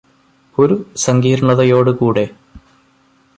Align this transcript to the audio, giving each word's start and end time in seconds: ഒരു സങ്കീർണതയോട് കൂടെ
ഒരു 0.57 0.75
സങ്കീർണതയോട് 0.95 1.91
കൂടെ 1.91 2.25